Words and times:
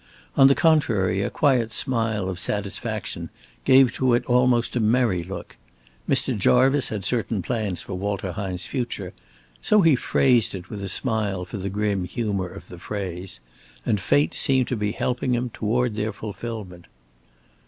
On 0.35 0.47
the 0.47 0.55
contrary, 0.55 1.21
a 1.21 1.29
quiet 1.29 1.71
smile 1.71 2.27
of 2.27 2.39
satisfaction 2.39 3.29
gave 3.65 3.91
to 3.93 4.15
it 4.15 4.25
almost 4.25 4.75
a 4.75 4.79
merry 4.79 5.21
look. 5.21 5.57
Mr. 6.09 6.35
Jarvice 6.35 6.89
had 6.89 7.05
certain 7.05 7.43
plans 7.43 7.83
for 7.83 7.93
Walter 7.93 8.31
Hine's 8.31 8.65
future 8.65 9.13
so 9.61 9.81
he 9.81 9.95
phrased 9.95 10.55
it 10.55 10.71
with 10.71 10.83
a 10.83 10.89
smile 10.89 11.45
for 11.45 11.57
the 11.57 11.69
grim 11.69 12.05
humor 12.05 12.47
of 12.47 12.67
the 12.67 12.79
phrase 12.79 13.39
and 13.85 13.99
fate 14.01 14.33
seemed 14.33 14.67
to 14.69 14.75
be 14.75 14.91
helping 14.93 15.51
toward 15.51 15.93
their 15.93 16.11
fulfilment. 16.11 16.85